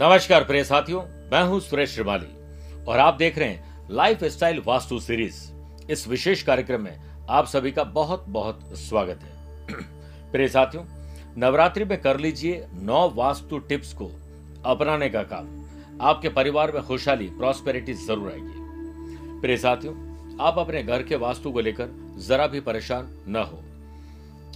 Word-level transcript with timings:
नमस्कार 0.00 0.44
प्रिय 0.44 0.62
साथियों, 0.64 1.00
मैं 1.32 1.42
हूँ 1.42 1.58
सुरेश 1.60 1.94
श्रीमाली 1.94 2.84
और 2.84 2.98
आप 2.98 3.14
देख 3.14 3.38
रहे 3.38 3.48
हैं 3.48 3.86
लाइफ 3.90 4.22
स्टाइल 4.24 4.62
वास्तु 4.66 4.98
सीरीज़ 5.00 5.36
इस 5.90 6.06
विशेष 6.08 6.42
कार्यक्रम 6.42 6.80
में 6.80 7.00
आप 7.28 7.46
सभी 7.46 7.72
का 7.72 7.84
बहुत 7.84 8.24
बहुत 8.28 8.60
स्वागत 8.78 9.22
है। 9.22 9.74
प्रिय 10.32 10.48
साथियों, 10.48 10.84
नवरात्रि 11.38 11.84
में 11.84 12.00
कर 12.00 12.20
लीजिए 12.20 12.66
नौ 12.72 13.10
वास्तु 13.10 13.58
टिप्स 13.58 13.92
को 13.92 14.10
अपनाने 14.64 15.08
का 15.08 15.22
काम। 15.22 15.48
आपके 16.00 16.28
परिवार 16.28 16.72
में 16.72 16.82
खुशहाली 16.82 17.26
प्रॉस्पेरिटी 17.28 17.94
ज़रूर 17.94 18.30
आएगी। 18.32 19.40
प्रिय 19.40 19.56
साथियों, 19.56 19.94
आप 20.40 20.58
अपने 20.58 20.82
घर 20.82 21.02
के 21.02 21.16
वास्तु 21.16 21.52
को 21.52 21.60
लेकर 21.60 21.90
जरा 22.18 22.46
भी 22.46 22.60
परेशान 22.60 23.10
न 23.28 23.36
हो। 23.36 23.62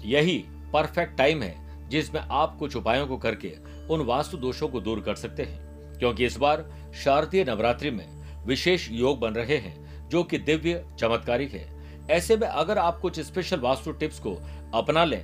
यही 0.04 0.38
परफेक्ट 0.72 1.18
टाइम 1.18 1.42
है 1.42 1.88
जिसमें 1.88 2.20
आप 2.20 2.56
कुछ 2.58 2.76
उपायों 2.76 3.06
को 3.06 3.16
करके 3.16 3.71
उन 3.90 4.00
वास्तु 4.00 4.36
दोषों 4.36 4.68
को 4.68 4.80
दूर 4.80 5.00
कर 5.00 5.14
सकते 5.14 5.42
हैं, 5.42 5.98
क्योंकि 5.98 6.26
इस 6.26 6.36
बार 6.36 6.64
शारदीय 7.04 7.44
नवरात्रि 7.44 7.90
में 7.90 8.06
विशेष 8.46 8.88
योग 8.90 9.20
बन 9.20 9.34
रहे 9.34 9.56
हैं, 9.56 10.08
जो 10.08 10.22
कि 10.22 10.38
दिव्य 10.38 10.84
चमत्कारिक 10.98 11.52
है। 11.52 12.06
ऐसे 12.10 12.36
में 12.36 12.46
अगर 12.48 12.78
आप 12.78 12.98
कुछ 13.00 13.20
स्पेशल 13.20 13.60
वास्तु 13.60 13.92
टिप्स 13.92 14.18
को 14.18 14.36
अपना 14.74 15.04
लें 15.04 15.22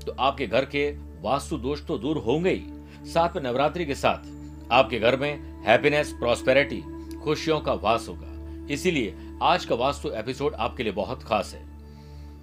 तो 0.00 0.12
आपके 0.12 0.46
घर 0.46 0.64
के 0.64 0.90
वास्तु 1.22 1.56
दोष 1.56 1.84
तो 1.86 1.98
दूर 1.98 2.18
होंगे 2.18 2.50
ही। 2.50 3.10
साथ 3.12 3.36
में 3.36 3.42
नवरात्रि 3.42 3.86
के 3.86 3.94
साथ 3.94 4.72
आपके 4.72 4.98
घर 4.98 5.16
में 5.16 5.62
हैप्पीनेस 5.66 6.12
प्रॉस्पेरिटी 6.12 6.82
खुशियों 7.16 7.60
का 7.60 7.72
वास 7.74 8.08
होगा। 8.08 8.72
इसीलिए 8.74 9.14
आज 9.42 9.64
का 9.64 9.74
वास्तु 9.74 10.10
एपिसोड 10.10 10.54
आपके 10.54 10.82
लिए 10.82 10.92
बहुत 10.92 11.22
खास 11.22 11.54
है। 11.54 11.73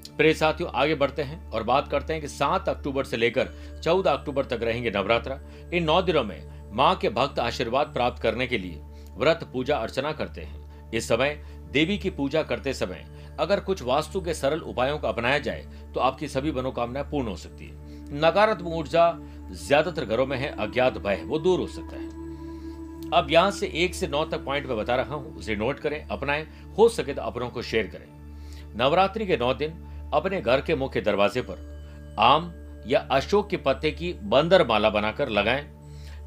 प्रिय 0.07 0.33
साथियों, 0.33 0.69
आगे 0.71 0.95
बढ़ते 0.95 1.21
हैं 1.21 1.49
और 1.49 1.63
बात 1.63 1.88
करते 1.88 2.13
हैं 2.13 2.21
कि 2.21 2.27
सात 2.27 2.69
अक्टूबर 2.69 3.03
से 3.03 3.17
लेकर 3.17 3.49
चौदह 3.83 4.11
अक्टूबर 4.11 4.45
तक 4.45 4.63
रहेंगे 4.63 4.91
नवरात्र। 4.91 5.39
इन 5.73 5.83
नौ 5.83 6.02
दिनों 6.02 6.23
में 6.23 6.71
माँ 6.73 6.95
के 6.95 7.09
भक्त 7.09 7.39
आशीर्वाद 7.39 7.88
प्राप्त 7.88 8.22
करने 8.23 8.47
के 8.47 8.57
लिए 8.57 8.81
व्रत 9.17 9.49
पूजा 9.53 9.77
अर्चना 9.77 10.11
करते 10.11 10.41
हैं। 10.41 10.91
इस 10.91 11.07
समय 11.07 11.41
देवी 11.72 11.97
की 11.97 12.09
पूजा 12.11 12.44
करते 12.44 12.73
समय 12.73 13.05
अगर 13.39 13.59
कुछ 13.59 13.81
वास्तु 13.81 14.22
के 14.22 14.33
सरल 14.33 14.59
उपायों 14.61 14.97
को 14.99 15.07
अपनाया 15.07 15.39
जाए 15.39 15.66
तो 15.94 15.99
आपकी 15.99 16.27
सभी 16.27 16.52
मनोकामनाएँ 16.52 17.05
पूर्ण 17.11 17.27
हो 17.27 17.35
सकती 17.38 17.66
है। 17.66 18.19
नकारात्मक 18.22 18.73
ऊर्जा 18.73 19.11
ज़्यादातर 19.52 20.05
घरों 20.05 20.25
में 20.25 20.38
है, 20.38 20.55
अज्ञात 20.57 20.97
भय, 20.97 21.22
वो 21.25 21.39
दूर 21.39 21.59
हो 21.59 21.67
सकता 21.67 21.97
है। 21.97 22.09
अब 23.13 23.27
यहाँ 23.31 23.52
से 23.52 23.67
एक 23.75 23.95
से 23.95 24.07
नौ 24.07 24.23
तक 24.25 24.44
पॉइंट 24.45 24.66
में 24.67 24.77
बता 24.77 24.95
रहा 24.95 25.16
हूँ, 25.16 25.35
उसे 25.35 25.55
नोट 25.55 25.79
करें, 25.79 26.05
अपनाएँ, 26.07 26.45
हो 26.77 26.88
सके 26.89 27.13
तो 27.13 27.22
अपनों 27.22 27.49
को 27.49 27.61
शेयर 27.61 27.88
करें। 27.88 28.20
नवरात्रि 28.75 29.25
के 29.25 29.38
नौ 29.38 29.53
दिन 29.53 29.72
अपने 30.14 30.41
घर 30.41 30.61
के 30.61 30.75
मुख्य 30.75 31.02
दरवाजे 31.02 31.41
पर 31.41 32.16
आम 32.19 32.52
या 32.88 33.00
अशोक 33.11 33.50
के 33.50 33.58
पत्ते 33.58 33.91
की 33.91 34.13
बंदर 34.13 34.67
माला 34.67 34.89
बनाकर 34.89 35.30
लगाएँ। 35.30 35.66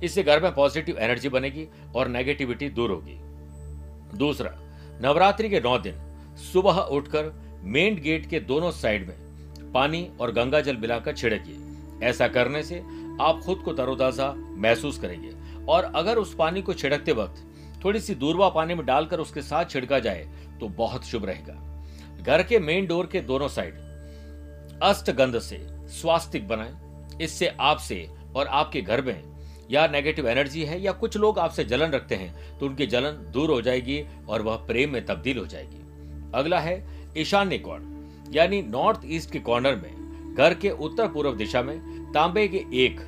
इससे 0.02 0.22
घर 0.22 0.42
में 0.42 0.54
पॉजिटिव 0.54 0.98
एनर्जी 0.98 1.28
बनेगी 1.28 1.66
और 1.96 2.08
नेगेटिविटी 2.08 2.68
दूर 2.68 2.90
होगी। 2.90 3.18
दूसरा, 4.18 4.50
नवरात्रि 5.02 5.48
के 5.48 5.60
नौ 5.60 5.78
दिन 5.78 6.00
सुबह 6.52 6.78
उठकर 6.78 7.32
मेन 7.64 7.94
गेट 7.94 8.28
के 8.30 8.40
दोनों 8.40 8.70
साइड 8.70 9.08
में 9.08 9.72
पानी 9.72 10.08
और 10.20 10.32
गंगा 10.32 10.60
जल 10.60 10.76
मिलाकर 10.76 11.12
छिड़किए। 11.12 12.08
ऐसा 12.08 12.28
करने 12.28 12.62
से 12.62 12.78
आप 13.20 13.40
खुद 13.46 13.58
को 13.58 13.72
तरोताजा 13.72 14.32
महसूस 14.36 14.98
करेंगे 14.98 15.30
और 15.66 15.92
अगर 15.94 16.16
उस 16.16 16.34
पानी 16.34 16.62
को 16.62 16.74
छिड़कते 16.74 17.12
वक्त 17.12 17.44
थोड़ी 17.84 18.00
सी 18.00 18.14
दूरवा 18.14 18.48
पानी 18.48 18.74
में 18.74 18.84
डालकर 18.86 19.20
उसके 19.20 19.42
साथ 19.42 19.64
छिड़का 19.64 19.98
जाए 19.98 20.26
तो 20.60 20.68
बहुत 20.68 21.04
शुभ 21.04 21.24
रहेगा। 21.24 21.54
घर 22.26 22.42
के 22.42 22.58
मेन 22.58 22.86
डोर 22.86 23.06
के 23.06 23.20
दोनों 23.20 23.48
साइड 23.48 23.74
अष्टगंध 24.82 25.38
से 25.38 25.58
स्वास्तिक 25.92 26.46
बनाएँ। 26.48 27.18
इससे 27.22 27.48
आपसे 27.60 28.06
और 28.36 28.46
आपके 28.46 28.80
घर 28.80 29.02
में 29.02 29.22
या 29.70 29.86
नेगेटिव 29.86 30.28
एनर्जी 30.28 30.64
है 30.64 30.80
या 30.82 30.92
कुछ 30.92 31.16
लोग 31.16 31.38
आपसे 31.38 31.64
जलन 31.64 31.90
रखते 31.90 32.14
हैं 32.14 32.58
तो 32.58 32.66
उनकी 32.66 32.86
जलन 32.86 33.18
दूर 33.32 33.50
हो 33.50 33.60
जाएगी 33.62 34.00
और 34.28 34.42
वह 34.42 34.56
प्रेम 34.66 34.92
में 34.92 35.04
तब्दील 35.06 35.38
हो 35.38 35.46
जाएगी। 35.46 35.82
अगला 36.34 36.60
है 36.60 36.76
ईशान्य 37.18 37.58
कोण 37.58 37.82
यानी 38.32 38.62
नॉर्थ 38.62 39.00
ईस्ट 39.06 39.30
के 39.30 39.38
कॉर्नर 39.40 39.76
में, 39.76 40.34
घर 40.34 40.54
के 40.54 40.70
उत्तर 40.70 41.08
पूर्व 41.08 41.34
दिशा 41.34 41.62
में 41.62 41.78
तांबे 42.12 42.46
के 42.48 42.64
एक 42.84 43.00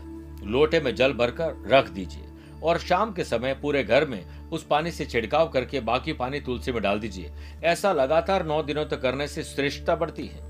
लोटे 0.45 0.81
में 0.81 0.95
जल 0.95 1.13
भरकर 1.15 1.63
रख 1.69 1.89
दीजिए। 1.91 2.26
और 2.63 2.79
शाम 2.79 3.13
के 3.13 3.25
समय 3.25 3.55
पूरे 3.55 3.83
घर 3.85 4.05
में 4.05 4.25
उस 4.51 4.65
पानी 4.65 4.91
से 4.91 5.05
छिड़काव 5.05 5.49
करके 5.49 5.81
बाकी 5.83 6.13
पानी 6.13 6.41
तुलसी 6.41 6.73
में 6.73 6.83
डाल 6.83 7.01
दीजिए। 7.01 7.31
ऐसा 7.65 7.93
लगातार 7.93 8.47
नौ 8.47 8.63
दिनों 8.63 8.85
तक 8.85 9.01
करने 9.03 9.29
से 9.29 9.43
श्रेष्ठता 9.45 9.97
बढ़ती 9.97 10.27
है। 10.27 10.45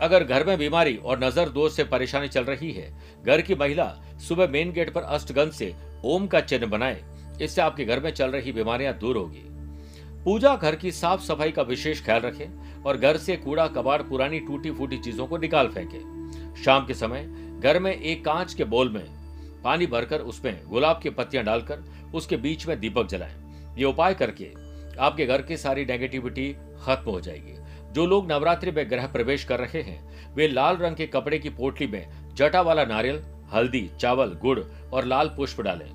अगर 0.00 0.24
घर 0.24 0.44
में 0.46 0.56
बीमारी 0.58 0.96
और 0.96 1.22
नज़र 1.24 1.48
दोष 1.48 1.76
से 1.76 1.84
परेशानी 1.84 2.28
चल 2.28 2.44
रही 2.44 2.70
है, 2.72 2.92
घर 3.24 3.40
की 3.40 3.54
महिला 3.54 3.86
सुबह 4.28 4.48
मेन 4.48 4.72
गेट 4.72 4.92
पर 4.94 5.02
अष्टगंध 5.02 5.52
से 5.52 5.72
ओम 6.04 6.26
का 6.26 6.40
चिन्ह 6.40 6.66
बनाए, 6.66 7.02
इससे 7.40 7.60
आपके 7.62 7.84
घर 7.84 8.00
में 8.00 8.10
चल 8.10 8.30
रही 8.30 8.52
बीमारियाँ 8.52 8.98
दूर 8.98 9.16
होगी। 9.16 9.44
पूजा 10.24 10.54
घर 10.56 10.76
की 10.76 10.92
साफ़ 10.92 11.20
सफ़ाई 11.20 11.50
का 11.50 11.62
विशेष 11.62 12.04
ख्याल 12.04 12.20
रखें 12.20 12.82
और 12.82 12.96
घर 12.96 13.16
से 13.16 13.36
कूड़ा 13.36 13.66
कबाड़ 13.68 14.00
पुरानी 14.02 14.40
टूटी 14.40 14.70
फूटी 14.70 14.98
चीज़ों 14.98 15.26
को 15.26 15.38
निकाल 15.38 15.68
फेंके। 15.68 16.62
शाम 16.62 16.86
के 16.86 16.94
समय 16.94 17.24
घर 17.60 17.78
में 17.78 17.92
एक 17.92 18.24
कांच 18.24 18.54
के 18.54 18.64
बोल 18.66 18.88
में 18.88 19.04
पानी 19.64 19.86
भरकर 19.86 20.20
उसमें 20.22 20.60
गुलाब 20.68 21.00
की 21.02 21.10
पत्तियाँ 21.10 21.44
डालकर 21.44 21.84
उसके 22.14 22.36
बीच 22.36 22.66
में 22.66 22.78
दीपक 22.80 23.06
जलाएँ। 23.06 23.74
ये 23.78 23.84
उपाय 23.84 24.14
करके 24.14 24.50
आपके 25.00 25.26
घर 25.26 25.42
की 25.42 25.56
सारी 25.56 25.84
नेगेटिविटी 25.84 26.52
खत्म 26.82 27.10
हो 27.10 27.20
जाएगी। 27.20 27.56
जो 27.92 28.06
लोग 28.06 28.30
नवरात्रि 28.32 28.70
में 28.70 28.88
ग्रह 28.90 29.06
प्रवेश 29.06 29.44
कर 29.44 29.58
रहे 29.58 29.82
हैं, 29.82 30.34
वे 30.34 30.48
लाल 30.48 30.76
रंग 30.76 30.96
के 30.96 31.06
कपड़े 31.06 31.38
की 31.38 31.50
पोटली 31.50 31.86
में 31.86 32.34
जटा 32.34 32.60
वाला 32.60 32.84
नारियल, 32.84 33.22
हल्दी, 33.52 33.90
चावल, 34.00 34.38
गुड़ 34.42 34.60
और 34.92 35.04
लाल 35.04 35.28
पुष्प 35.28 35.60
डालें। 35.60 35.90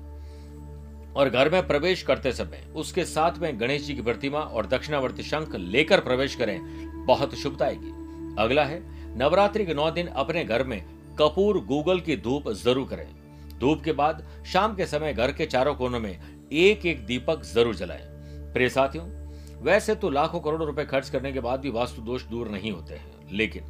और 1.14 1.28
घर 1.28 1.50
में 1.50 1.66
प्रवेश 1.66 2.02
करते 2.02 2.32
समय 2.32 2.64
उसके 2.76 3.04
साथ 3.04 3.38
में 3.38 3.60
गणेश 3.60 3.82
जी 3.82 3.94
की 3.94 4.02
प्रतिमा 4.02 4.38
और 4.38 4.66
दक्षिणावर्ती 4.66 5.22
शंख 5.22 5.54
लेकर 5.54 6.00
प्रवेश 6.00 6.34
करें, 6.34 6.58
बहुत 7.06 7.34
शुभता 7.34 7.64
आएगी। 7.64 7.90
अगला 8.38 8.64
है, 8.64 8.82
नवरात्रि 9.18 9.64
के 9.66 9.74
नौ 9.74 9.90
दिन 9.90 10.06
अपने 10.06 10.44
घर 10.44 10.64
में 10.64 10.82
कपूर, 11.20 11.58
गूगल 11.58 12.00
की 12.00 12.16
धूप 12.16 12.50
ज़रूर 12.54 12.86
करें। 12.88 13.08
धूप 13.58 13.82
के 13.82 13.92
बाद, 13.92 14.24
शाम 14.46 14.74
के 14.74 14.86
समय 14.86 15.12
घर 15.12 15.32
के 15.32 15.46
चारों 15.46 15.74
कोनों 15.74 16.00
में 16.00 16.18
एक 16.52 16.86
एक 16.86 17.04
दीपक 17.06 17.42
ज़रूर 17.44 17.74
जलाएँ। 17.74 18.06
प्रिय 18.54 18.68
साथियों, 18.68 19.06
वैसे 19.62 19.94
तो 19.94 20.10
लाखों 20.10 20.40
करोड़ों 20.40 20.66
रुपए 20.66 20.84
खर्च 20.84 21.08
करने 21.10 21.32
के 21.32 21.40
बाद 21.40 21.60
भी 21.60 21.70
वास्तु 21.70 22.02
दोष 22.02 22.24
दूर 22.24 22.48
नहीं 22.48 22.72
होते 22.72 22.94
हैं, 22.94 23.28
लेकिन 23.32 23.64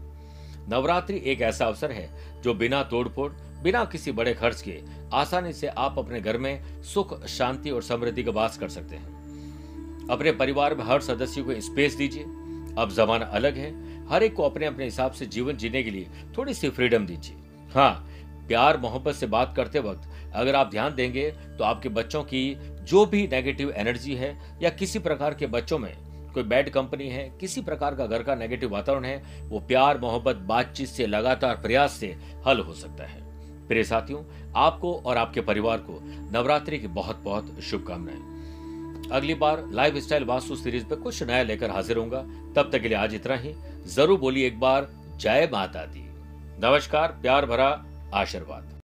नवरात्रि 0.70 1.20
एक 1.24 1.40
ऐसा 1.40 1.66
अवसर 1.66 1.92
है 1.92 2.10
जो 2.42 2.54
बिना 2.54 2.82
तोड़फोड़, 2.82 3.30
बिना 3.62 3.84
किसी 3.84 4.12
बड़े 4.12 4.34
खर्च 4.34 4.60
के 4.62 4.78
आसानी 5.12 5.52
से 5.52 5.66
आप 5.68 5.98
अपने 5.98 6.20
घर 6.20 6.38
में 6.38 6.82
सुख, 6.84 7.24
शांति 7.26 7.70
और 7.70 7.82
समृद्धि 7.82 8.22
का 8.22 8.30
वास 8.30 8.58
कर 8.58 8.68
सकते 8.68 8.96
हैं। 8.96 10.06
अपने 10.10 10.32
परिवार 10.32 10.74
में 10.74 10.84
हर 10.84 11.00
सदस्य 11.00 11.42
को 11.42 11.60
स्पेस 11.60 11.94
दीजिए। 11.94 12.22
अब 12.78 12.90
जमाना 12.90 13.24
अलग 13.26 13.56
है, 13.56 13.70
हर 14.08 14.22
एक 14.22 14.34
को 14.34 14.42
अपने 14.42 14.66
अपने 14.66 14.84
हिसाब 14.84 15.12
से 15.12 15.26
जीवन 15.26 15.56
जीने 15.56 15.82
के 15.82 15.90
लिए 15.90 16.08
थोड़ी 16.38 16.54
सी 16.54 16.68
फ्रीडम 16.70 17.06
दीजिए। 17.06 17.36
हाँ 17.74 18.07
प्यार, 18.48 18.76
मोहब्बत 18.76 19.14
से 19.14 19.26
बात 19.26 19.54
करते 19.56 19.80
वक्त 19.80 20.08
अगर 20.34 20.54
आप 20.54 20.70
ध्यान 20.70 20.94
देंगे 20.94 21.30
तो 21.30 21.64
आपके 21.64 21.88
बच्चों 21.90 22.22
की 22.24 22.54
जो 22.82 23.04
भी 23.06 23.26
नेगेटिव 23.28 23.72
एनर्जी 23.72 24.14
है 24.14 24.36
या 24.62 24.70
किसी 24.70 24.98
प्रकार 24.98 25.34
के 25.34 25.46
बच्चों 25.48 25.78
में 25.78 25.92
कोई 26.34 26.42
बैड 26.42 26.68
कंपनी 26.70 27.08
है, 27.08 27.22
किसी 27.40 27.60
प्रकार 27.62 27.94
का 27.94 28.06
घर 28.06 28.22
का 28.22 28.34
नेगेटिव 28.34 28.70
वातावरण 28.70 29.04
है, 29.04 29.22
वो 29.42 29.60
प्यार, 29.60 29.98
मोहब्बत, 29.98 30.36
बातचीत 30.46 30.88
से, 30.88 31.06
लगातार 31.06 31.54
प्रयास 31.56 31.92
से 31.92 32.14
हल 32.46 32.60
हो 32.60 32.74
सकता 32.74 33.04
है। 33.04 33.26
प्रिय 33.68 33.84
साथियों, 33.84 34.22
आपको 34.56 34.92
और 34.96 35.16
आपके 35.16 35.40
परिवार 35.40 35.78
को 35.80 35.98
नवरात्रि 36.32 36.78
की 36.78 36.86
बहुत 36.88 37.22
बहुत 37.24 37.60
शुभकामनाएँ। 37.60 39.10
अगली 39.12 39.34
बार 39.34 39.64
लाइफ 39.72 39.96
स्टाइल 39.96 40.24
वास्तु 40.24 40.56
सीरीज़ 40.56 40.84
पे 40.84 40.96
कुछ 40.96 41.22
नया 41.22 41.42
लेकर 41.42 41.70
हाजिर 41.70 41.96
होऊँगा। 41.96 42.20
तब 42.56 42.70
तक 42.72 42.82
के 42.82 42.88
लिए 42.88 42.98
आज 42.98 43.14
इतना 43.14 43.36
ही। 43.36 43.54
ज़रूर 43.86 44.18
बोलिए 44.18 44.46
एक 44.46 44.58
बार, 44.60 44.88
जय 45.16 45.48
माता 45.52 45.84
दी। 45.86 46.04
नमस्कार, 46.62 47.18
प्यार 47.22 47.46
भरा 47.46 47.70
आशीर्वाद। 48.14 48.77